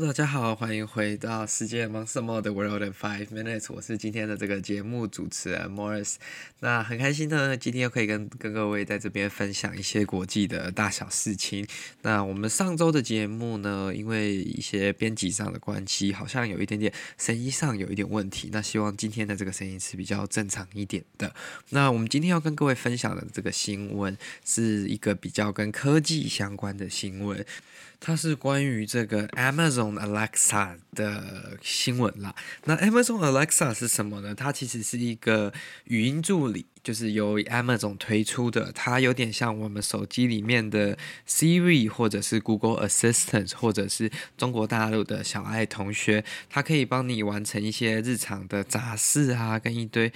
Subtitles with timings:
[0.00, 3.66] 大家好，欢迎回到世界忙什么的 World in Five Minutes。
[3.70, 6.14] 我是今天的这个节目主持人 Morris。
[6.60, 11.66] 那很开心呢，今天又可以跟跟各位在这边分享一些国际的大小事情。
[12.02, 18.50] 那我们上周的节目呢，因为一些编辑上的关系，好像有一点点声音上有一点问题。
[18.52, 21.34] 那希望今天的这个声音是比较正常一点的。
[21.70, 27.44] 那我们今天要跟各位分享的这个新闻，是一个比较跟科技相关的新闻。
[28.00, 32.34] 它是关于这个 Amazon Alexa 的新闻啦。
[32.64, 34.34] 那 Amazon Alexa 是什么呢？
[34.34, 35.52] 它其实是一个
[35.84, 36.66] 语音助理。
[36.80, 40.96] 就是由 Amazon 推出的，它有点像我们手机里面的
[41.28, 50.10] Siri，或者是 Google Assistant，或者是中国大陆的小爱同学，它可以帮你完成一些日常的杂事啊，跟一堆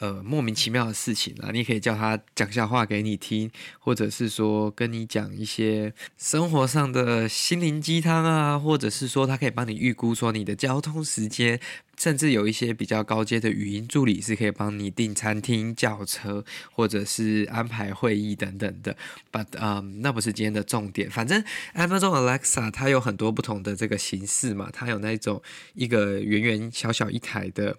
[0.00, 1.50] 呃莫名其妙的事情啊。
[1.52, 11.60] 你可以叫他讲笑话给你听，或者是说跟你讲一些生活上的心灵鸡汤啊，或者是说他可以帮你预估说你的交通时间。
[11.98, 18.94] 甚至有一些比较高阶的语音助理是可以帮你订餐厅、叫车，或者是安排会议等等的。
[19.32, 21.10] But 嗯、那不是今天的重点。
[21.10, 21.42] 反正
[21.74, 27.78] Amazon Alexa 它有很多不同的这个形式嘛，它有那种一个圆圆小小一台的。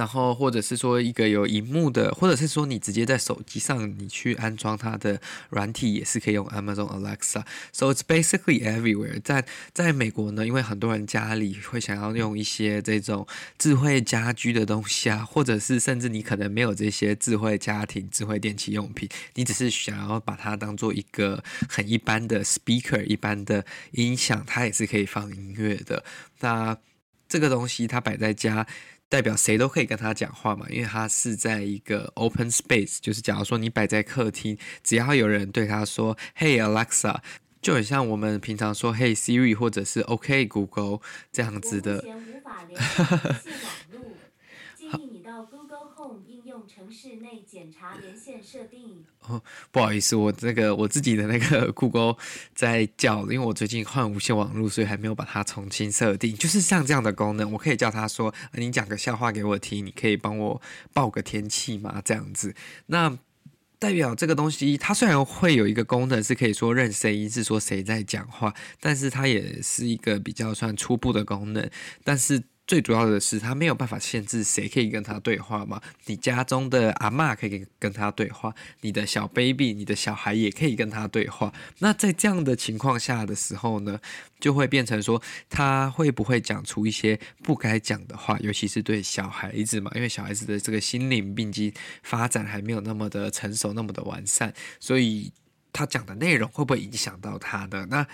[0.00, 5.20] 然后，或者是说一个有萤幕的，或者是说你直接在手机上你去安装它的
[5.50, 7.44] 软体，也是可以用 Amazon Alexa。
[7.70, 9.20] So it's basically everywhere。
[9.22, 13.26] 在在美国呢，因为很多人家里会想要用一些这种
[13.58, 26.02] 智慧家居的东西啊，或者是甚至你可能没有这些智慧家庭、智慧电器用品，你只是想要把它当做一个很一般的 speaker、一般的音响，它也是可以放音乐的。
[26.40, 26.78] 那
[27.28, 28.66] 这个东西它摆在家。
[29.10, 37.18] 代表谁都可以跟他讲话嘛，因为他是在一个 open space，就是假如说你摆在客厅，只要有人对他说 “Hey Alexa”，
[37.60, 41.00] 就很像我们平常说 “Hey Siri” 或者是 “OK Google”
[41.32, 42.08] 这样子的。
[46.50, 49.04] 用城市内检查连线设定。
[49.28, 49.40] 哦，
[49.70, 52.16] 不好意思，我这个我自己的那个 Google
[52.54, 56.34] 在叫，因为我最近换无线网络，所以还没有把它重新设定。
[56.34, 60.60] 就是像这样的功能，我可以叫他说：“你讲个笑话给我听，你可以帮我
[60.92, 62.54] 报个天气吗？”这样子，
[62.86, 63.16] 那
[63.78, 71.70] 代表这个东西，它虽然会有一个功能是可以说认声音，是说谁在讲话，但是它也是一个比较算初步的功能，
[72.02, 72.42] 但是。
[72.70, 75.82] 最主要的是，他没有办法限制谁可以跟他对话嘛。
[76.06, 81.52] 你家中的阿嬷可以跟他对话，你的小 baby、你的小孩也可以跟他对话。
[81.80, 83.98] 那在这样的情况下的时候呢，
[84.38, 88.38] 就会变成说，他会不会讲出一些不该讲的话？
[88.38, 95.32] 尤其是对小孩子嘛，因为小孩子的这个心灵病机发展还没有那么的成熟，那么的完善，所以
[95.72, 98.06] 他讲的内容会不会影响到他的那？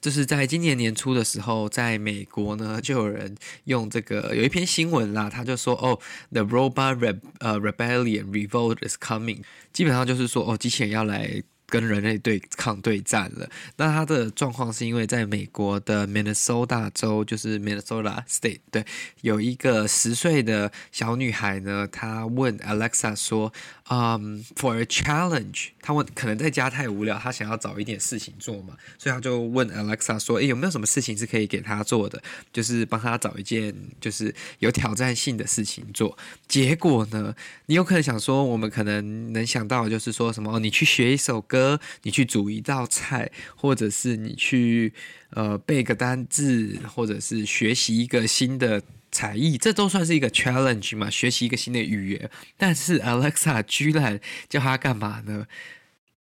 [0.00, 5.98] 就是在今年年初的时候，在美国呢，就有人用这个有一篇新闻啦，他就说哦
[6.30, 9.42] ，The Robot Re 呃 Rebellion Revolt is coming，
[9.72, 11.42] 基本上就是说哦，机器人要来。
[11.68, 13.48] 跟人类对抗对战了。
[13.76, 18.84] 那他的状况是因为在美国的 Minnesota 州，就是 Minnesota State，对，
[19.22, 23.52] 有一个十岁的小女孩呢，她问 Alexa 说，
[23.90, 32.22] 嗯、，for a challenge，她问可能在家太无聊，她想要找一点事情做嘛，所以她就问 Alexa 说，诶，有没有什么事情是可以给她做的？
[32.52, 36.16] 就是帮她找一件就是有挑战性的事情做。
[36.46, 37.34] 结果呢，
[37.66, 41.55] 你有可能想说，我们可能能想到就是说什么，哦，你去学一首歌。
[42.02, 44.92] 你去煮一道菜，或者是你去
[45.30, 51.08] 呃背个单字，或者是学习一个新的才艺，这都算是一个 challenge 嘛？
[51.08, 55.46] 学习一个新的语言，但是 Alexa 居然叫他干嘛呢？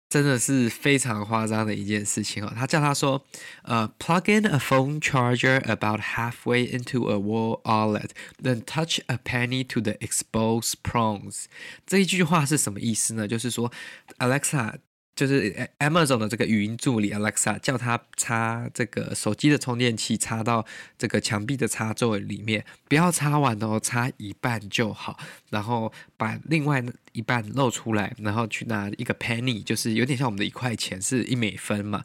[0.09, 2.51] 真的是非常夸张的一件事情哦。
[2.53, 3.25] 他叫他说，
[3.63, 9.93] 呃，plug in a phone charger about halfway into a wall outlet，then touch a penny to the
[10.01, 11.45] exposed prongs。
[11.87, 13.25] 这一句话是什么意思呢？
[13.25, 13.71] 就是说
[14.17, 14.79] ，Alexa。
[15.21, 20.65] 就是 Amazon 的这个语音助理 Alexa 叫他插这个手机的充电器插到
[20.97, 25.19] 这个墙壁的插座里面，不要插完哦，插一半就好，
[25.51, 32.03] 然后把另外一半露出来，然后去拿一个 penny，就是有点像我们的一块钱，是一美分嘛，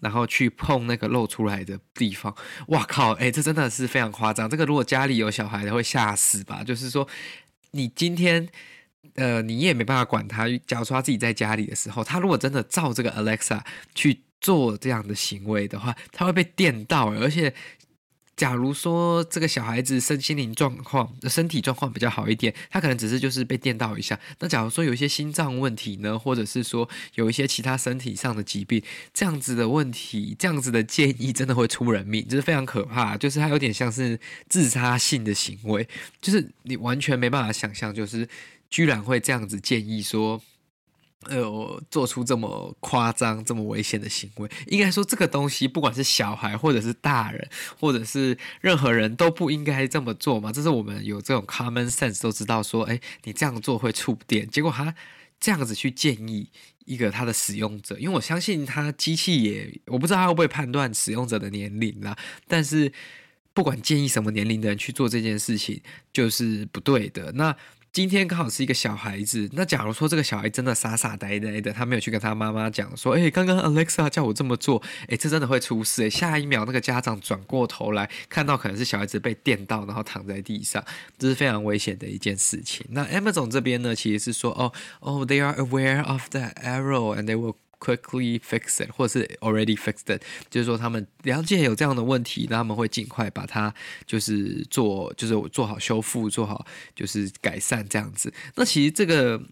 [0.00, 2.34] 然后去碰那个露出来的地方。
[2.66, 6.64] 哇靠，哎，这真的是非常夸张，这个如果家里有小孩的会吓死吧？
[6.64, 7.06] 就是说
[7.70, 8.48] 你今天。
[9.14, 10.46] 呃，你也没办法管他。
[10.66, 13.60] 假如说他自己在家里的时候，他如果真的照这个 Alexa
[13.94, 17.10] 去做这样的行为的话，他会被电到。
[17.14, 17.54] 而且，
[18.36, 24.20] 假如说这个小孩子身心灵状况、身体状况比较好一点，他可能只是就是被电到一下。
[24.40, 28.82] 那假如说有一些心脏问题呢，或者是说有一些其他身体上的疾病，
[29.14, 33.16] 这样子的问题，这样子的建议真的会出人命，就是非常可怕。
[33.16, 34.20] 就是他有点像是
[34.50, 35.88] 自杀性的行为，
[36.20, 38.28] 就是你完全没办法想象，就是。
[38.76, 40.38] 居然会这样子建议说，
[41.22, 44.50] 呃，做出这么夸张、这么危险的行为。
[44.66, 47.48] 应该说，这个东西不管是小孩，或者是大人，
[47.80, 50.52] 或者是任何人都不应该这么做嘛。
[50.52, 54.46] 这是我们有这种 common sense 都知道说，哎，你这样做会触电。
[54.46, 54.94] 结果他
[55.40, 56.50] 这样子去建议
[56.84, 62.14] 一个他的使用者，因为我相信他机器也，我不知道他会不会判断使用者的年龄啦。
[62.46, 62.92] 但是
[63.54, 65.80] 不管建议什么年龄的人去做这件事情，
[66.12, 67.32] 就是不对的。
[67.32, 67.56] 那。
[67.96, 76.10] 今天刚好是一个小孩子，那假如说这个小孩真的傻傻呆呆的，他没有去跟他妈妈讲说，诶，刚刚 Alexa 叫我这么做，诶，这真的会出事诶。
[76.10, 80.84] 下一秒那个家长转过头来看到可能是小孩子被电到，然后躺在地上，
[81.16, 82.84] 这是非常危险的一件事情。
[82.90, 84.70] 那 Amazon 这边呢，其实是说，哦
[85.00, 93.74] 哦，they are aware of that error and they will quickly fix it，或者是 already fixed it，就是说他们了解有这样的问题，那他们会尽快把它
[94.06, 98.32] 就是做，就是做好修复，做好就是改善这样子。
[98.54, 99.42] 那其实这个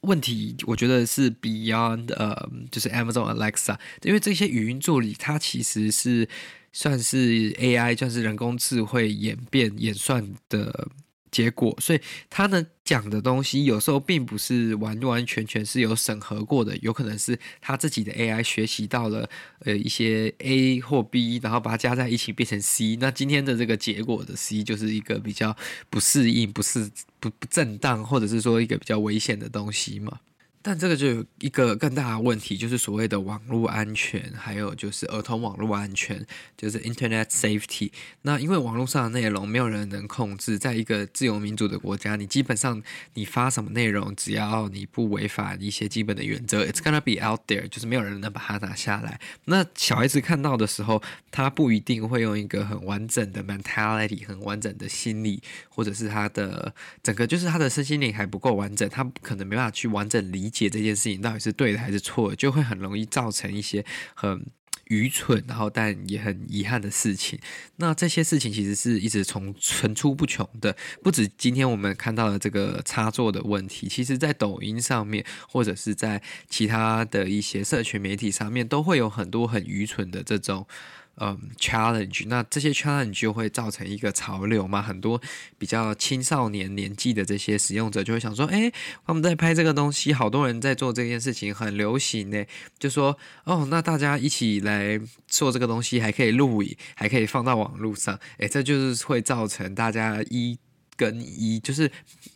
[0.00, 6.28] 问题，我觉得是 beyond 呃，就是 Amazon Alexa，因为这些语音助理它其实是
[6.72, 10.88] 算是 AI，算是人工智慧演变演算的。
[11.34, 12.00] 结果，所以
[12.30, 19.28] 他呢讲的东西有时候并不是完完全全是有审核过的，有可能是他自己的 AI 学习到了
[19.64, 22.96] 呃一些 A 或 B，然后把它加在一起变成 C。
[23.00, 25.56] 那今天的这个结果的 C 就是一个比较
[25.90, 26.88] 不适应、不是
[27.18, 30.20] 不不正当，或者是说一个比较危险的东西嘛。
[30.66, 36.24] 但这个就有一个更大的问题，就是所谓的网络安全，还有就是儿童网络安全，
[36.56, 37.90] 就是 Internet Safety。
[38.22, 42.82] 那因为网络上的内容没有人能控制，在一个自由民主的国家，你基本上
[43.12, 49.20] 你发什么内容，只要你不违反一些基本的原则，It's gonna be out there，就是没有人能把它拿下来。
[49.44, 60.70] 那小孩子看到的时候，他不一定会用一个很完整的 mentality，很完整的心理，或者是他的整个就是他的身心灵还不够完整，他可能没办法去完整理解。
[60.70, 63.84] 这件事情到底是对的还是错的，就会很容易造成一些
[64.14, 64.46] 很
[64.88, 67.38] 愚蠢，然后但也很遗憾的事情。
[67.76, 80.66] 那这些事情其实是一直从层出不穷的，不止今天我们看到的这个插座的问题，其实在抖音上面，或者是在其他的一些社群媒体上面，都会有很多很愚蠢的这种。
[81.16, 84.82] 嗯，challenge，那这些 challenge 就会造成一个潮流嘛？
[84.82, 85.20] 很多
[85.56, 88.72] 比较青少年年纪的这些使用者就会想说，哎，
[89.06, 92.44] 我们在拍这个东西，好多人在做这件事情，很流行呢。
[92.78, 100.58] 就说，哦，那大家一起来做这个东西，还可以录影，还可以放到网络上，哎，这就是会造成大家一。
[100.96, 101.90] 跟一就是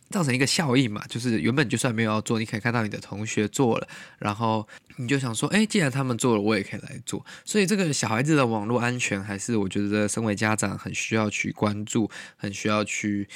[0.09, 4.67] 造成一个效应嘛，就是原本就算没有要做，你可以看到你的同学做了，然后
[4.97, 7.25] 你就想说，哎，既然他们做了，我也可以来做。
[7.45, 13.27] 所以这个小孩子的网络安全，还是我觉得身为家长很需要去关注，很需要去。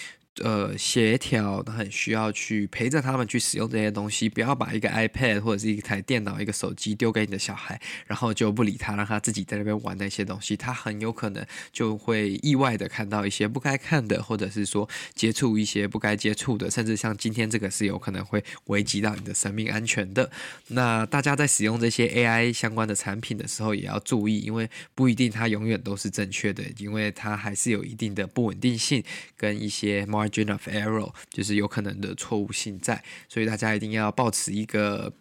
[0.42, 20.32] 呃，协调，很需要去陪着他们去使用这些东西，不要把一个 iPad 或者是一台电脑、一个手机丢给你的小孩，然后就不理他，让他自己在那边玩那些东西，他很有可能就会意外的看到一些不该看的，或者是说接触一些不该接触的，甚至像今天这个是有可能会危及到你的生命安全的。
[20.70, 29.04] 那大家在使用这些 AI 相关的产品的时候，也要注意，因为不一定它永远都是正确的，因为它还是有一定的不稳定性
[29.38, 35.12] 跟一些 margin of error 就是有可能的错误性在，所以大家一定要保持一个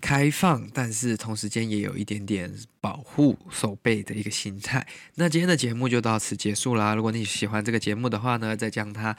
[0.00, 4.86] 开放，但是同时间也有一点点保护手背的一个心态。
[5.14, 6.94] 那今天的节目就到此结束啦。
[6.94, 9.16] 如果你喜欢这个节目的话呢，再将它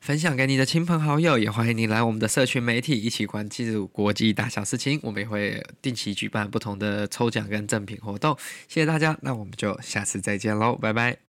[0.00, 5.00] 分享给你的亲朋好友，也欢迎你来我们的社群媒体一起关注国际大小事情。
[5.02, 8.36] 我们也会定期举办不同的抽奖跟赠品活动。
[8.68, 11.25] 谢谢大家，那我们就下次再见喽，拜拜。